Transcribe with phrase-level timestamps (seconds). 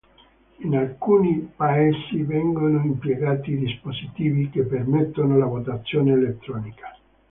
[0.61, 6.97] In alcuni paesi vengono impiegati dispositivi che permettono la votazione elettronica.